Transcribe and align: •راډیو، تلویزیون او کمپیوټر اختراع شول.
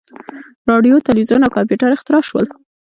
•راډیو، 0.69 1.03
تلویزیون 1.07 1.41
او 1.43 1.53
کمپیوټر 1.57 1.89
اختراع 1.93 2.23
شول. 2.29 2.45